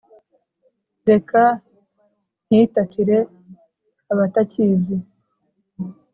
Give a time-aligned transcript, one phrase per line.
[1.09, 1.41] reka
[2.45, 3.17] nkiratire
[4.11, 4.95] abatakizi,